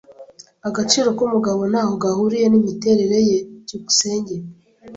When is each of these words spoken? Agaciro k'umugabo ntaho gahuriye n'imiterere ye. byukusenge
Agaciro 0.67 1.07
k'umugabo 1.17 1.61
ntaho 1.71 1.93
gahuriye 2.03 2.45
n'imiterere 2.49 3.17
ye. 3.29 3.39
byukusenge 3.63 4.35